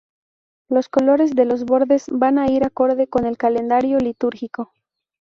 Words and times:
Los 0.67 0.89
colores 0.89 1.35
de 1.35 1.45
los 1.45 1.63
bordes 1.63 2.05
van 2.11 2.39
a 2.39 2.49
ir 2.49 2.63
acorde 2.65 3.05
con 3.05 3.27
el 3.27 3.37
calendario 3.37 3.99
litúrgico. 3.99 4.71